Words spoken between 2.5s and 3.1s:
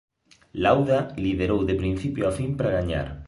para gañar.